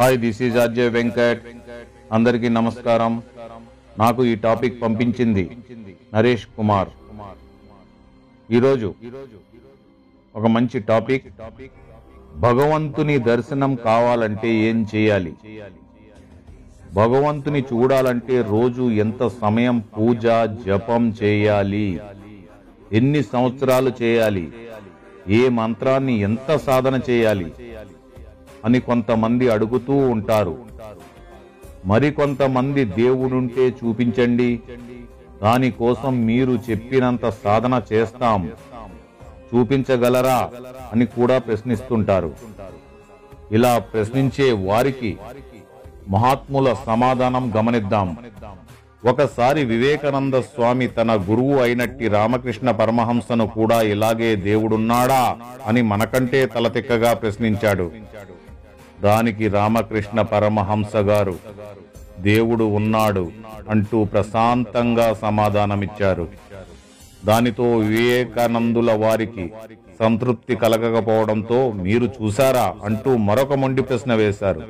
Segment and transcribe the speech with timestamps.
[0.00, 1.40] Hi this is Ajay Venkat.
[2.16, 3.12] అందరికీ నమస్కారం.
[4.02, 5.44] నాకు ఈ టాపిక్ పంపించింది
[6.14, 6.90] నరేష్ కుమార్.
[8.56, 8.88] ఈరోజు
[10.34, 11.26] ఒక మంచి టాపిక్.
[12.46, 15.32] భగవంతుని దర్శనం కావాలంటే ఏం చేయాలి?
[17.00, 20.26] భగవంతుని చూడాలంటే రోజు ఎంత సమయం పూజ
[20.66, 21.88] జపం చేయాలి?
[23.00, 24.46] ఎన్ని సంవత్సరాలు చేయాలి?
[25.40, 27.48] ఏ మంత్రాన్ని ఎంత సాధన చేయాలి?
[28.64, 30.58] అని కొంతమంది అడుగుతూ ఉంటారు.
[31.86, 34.60] మరికొంతమంది దేవుడుంటే చూపించండి.
[35.42, 38.52] దానికోసం మీరు చెప్పినంత సాధన చేస్తాం.
[39.54, 40.50] చూపించగలరా
[40.92, 42.34] అని కూడా ప్రశ్నిస్తుంటారు.
[43.52, 45.18] ఇలా ప్రశ్నించే వారికి
[46.08, 48.16] మహాత్ముల సమాధానం గమనిద్దాం.
[49.08, 57.92] ఒకసారి వివేకానంద స్వామి తన గురువు అయినట్టి రామకృష్ణ పరమహంసను కూడా ఇలాగే దేవుడున్నాడా అని మనకంటే తలతిక్కగా ప్రశ్నించాడు.
[59.02, 61.34] దానికి రామకృష్ణ పరమహంస గారు
[62.18, 63.32] దేవుడు ఉన్నాడు
[63.70, 66.28] అంటూ ప్రశాంతంగా సమాధానమిచ్చారు.
[67.24, 69.52] దానితో వివేకానందుల వారికి
[70.00, 72.74] సంతృప్తి కలగకపోవడంతో మీరు చూశారా?
[72.84, 74.62] అంటూ మరొక మొండి ప్రశ్న వేశారు.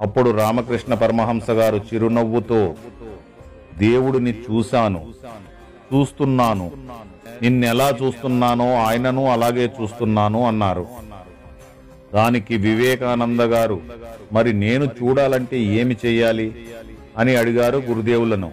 [0.00, 2.74] అప్పుడు రామకృష్ణ పరమహంస గారు చిరునవ్వుతో
[3.78, 5.00] దేవుడిని చూశాను
[5.94, 6.70] చూస్తున్నాను.
[7.42, 10.86] నిన్నెలా చూస్తున్నానో ఆయనను అలాగే చూస్తున్నాను అన్నారు.
[12.16, 13.78] దానికి వివేకానంద గారు
[14.32, 16.48] మరి నేను చూడాలంటే ఏమి చెయ్యాలి?
[17.18, 18.50] అని అడిగారు గురుదేవులను.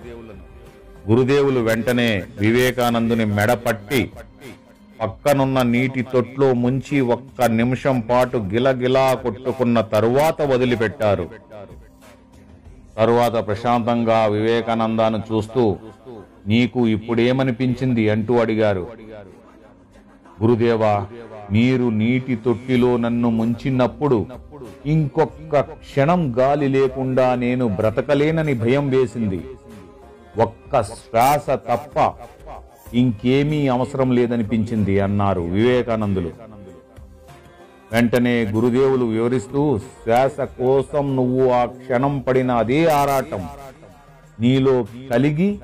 [1.10, 4.02] గురుదేవులు వెంటనే వివేకానందుని మెడపట్టి
[5.02, 11.26] పక్కనున్న నీటి తొట్లో ముంచి ఒక్క నిమిషం పాటు గిలగిలా కొట్టుకున్న తరువాత వదిలిపెట్టారు.
[12.98, 15.64] తరువాత ప్రశాంతంగా వివేకానందాను చూస్తూ
[16.48, 18.10] నీకు ఇప్పుడేమనిపించింది?
[18.10, 18.84] అంటూ అడిగారు.
[20.42, 20.94] గురుదేవా
[21.52, 24.26] మీరు నీటి తొట్టిలో నన్ను ముంచినప్పుడు
[24.86, 29.42] ఇంకొక్క క్షణం గాలి లేకుండా నేను బ్రతకలేనని భయం వేసింది.
[30.42, 32.14] ఒక్క శ్వాస తప్ప
[32.94, 36.32] ఇంకేమీ అవసరం లేదనిపించింది అన్నారు వివేకానందులు.
[37.92, 43.44] వెంటనే గురుదేవులు వివరిస్తూ శ్వాస కోసం నువ్వు ఆ క్షణం పడిన అదే ఆరాటం.
[44.40, 45.60] నీలో కలిగి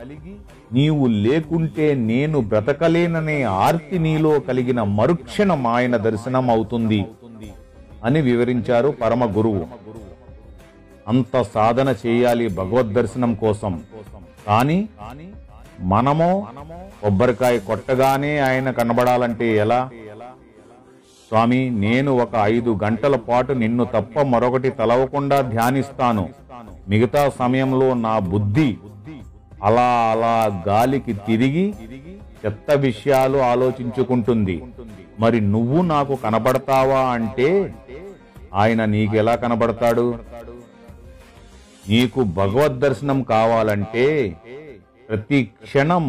[0.74, 7.06] నీవు లేకుంటే నేను బ్రతకలేననే ఆర్తి నీలో కలిగిన మరుక్షణం ఆయన దర్శనం అవుతుంది
[8.04, 9.64] అని వివరించారు పరమ గురువు.
[11.08, 13.74] అంత సాధన చేయాలి భగవద్ దర్శనం కోసం.
[14.48, 14.80] కానీ
[15.80, 16.48] మనమో
[17.02, 19.90] కొబ్బరికాయ కొట్టగానే ఆయన కనబడాలంటే ఎలా?
[21.32, 26.30] స్వామి నేను ఒక ఐదు గంటల పాటు నిన్ను తప్ప మరొకటి తలవకుండా ధ్యానిస్తాను.
[26.90, 28.70] మిగతా సమయంలో నా బుద్ధి
[29.64, 31.66] అలా అలా గాలికి తిరిగి
[32.42, 34.64] చెత్త విషయాలు ఆలోచించుకుంటుంది.
[35.20, 37.50] మరి నువ్వు నాకు కనబడతావా అంటే
[38.54, 40.08] ఆయన నీకెలా కనబడతాడు?
[41.90, 44.06] నీకు భగవద్ దర్శనం కావాలంటే
[45.10, 46.06] ప్రతి క్షణం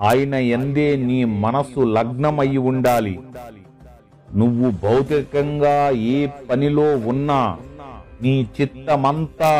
[0.00, 3.18] ఆయన ఎందే నీ మనస్సు లగ్నమయ్యి ఉండాలి.
[4.34, 7.40] నువ్వు భౌతికంగా ఏ పనిలో ఉన్నా
[8.22, 9.52] నీ చిత్తమంతా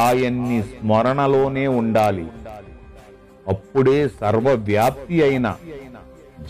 [0.00, 2.26] ఆయన్ని స్మరణలోనే ఉండాలి.
[3.46, 5.46] అప్పుడే సర్వవ్యాప్తి అయిన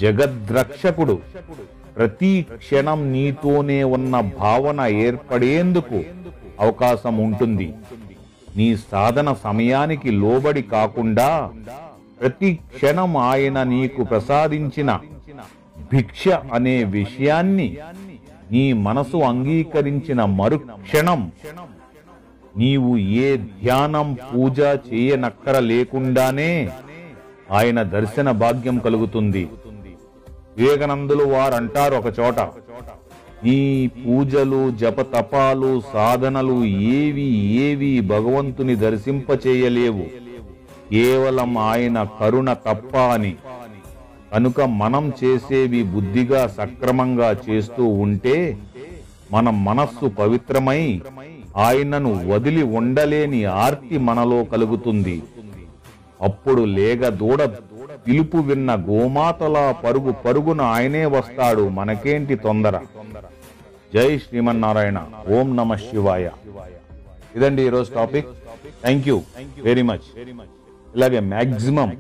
[0.01, 1.17] జగద్రక్షకుడు
[1.97, 5.99] ప్రతి క్షణం నీతోనే ఉన్న భావన ఏర్పడేందుకు
[6.61, 7.69] అవకాశం ఉంటుంది.
[8.57, 11.29] నీ సాధన సమయానికి లోబడి కాకుండా
[12.21, 14.91] ప్రతి క్షణం ఆయన నీకు ప్రసాదించిన
[15.93, 17.69] భిక్ష అనే విషయాన్ని
[18.53, 21.21] నీ మనసు అంగీకరించిన మరుక్షణం
[22.57, 26.51] నీవు ఏ ధ్యానం పూజ చేయనక్కర లేకుండానే
[27.51, 29.49] ఆయన దర్శన భాగ్యం కలుగుతుంది.
[30.59, 32.41] వివేకానందులు వారు అంటారు ఒక చోట
[33.47, 33.61] ఈ
[34.03, 36.65] పూజలు జపతపాలు సాధనలు
[36.97, 37.29] ఏవి
[37.67, 40.05] ఏవి భగవంతుని దర్శింపచేయలేవు.
[40.93, 43.33] కేవలం ఆయన కరుణ తప్ప అని
[44.33, 48.37] కనుక మనం చేసేవి బుద్ధిగా సక్రమంగా చేస్తూ ఉంటే
[49.33, 50.81] మన మనస్సు పవిత్రమై
[51.67, 55.17] ఆయనను వదిలి ఉండలేని ఆర్తి మనలో కలుగుతుంది.
[56.29, 57.43] అప్పుడు లేగ దూడ
[58.07, 62.77] పిలుపు విన్న గోమాతలా పరుగు పరుగున ఆయనే వస్తాడు మనకేంటి తొందర?
[63.95, 64.99] జై శ్రీమన్నారాయణ.
[65.35, 66.27] ఓం నమ శివాయ.
[67.37, 68.29] ఇదండి ఈరోజు topic.
[68.85, 69.17] Thank you
[69.69, 70.09] very much
[70.97, 71.91] ఇలాగే మ్యాక్సిమం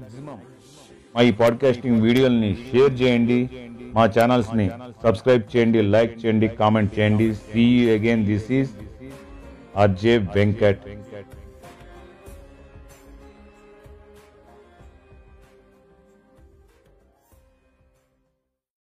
[1.14, 3.38] మా ఈ పాడ్కాస్టింగ్ వీడియోల్ని షేర్ చేయండి.
[3.97, 4.67] మా ఛానల్స్ని
[5.05, 6.49] సబ్స్క్రైబ్ చేయండి లైక్ చేయండి.
[6.61, 7.64] కామెంట్ చేయండి see
[7.97, 8.73] again this is
[9.82, 10.85] RJ Venkat